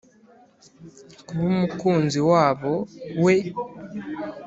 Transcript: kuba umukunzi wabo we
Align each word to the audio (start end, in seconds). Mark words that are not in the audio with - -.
kuba 1.25 1.41
umukunzi 1.53 2.19
wabo 2.29 2.73
we 3.23 3.35